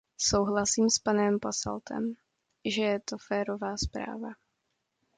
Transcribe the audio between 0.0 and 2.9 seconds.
Souhlasím s panem Posseltem, že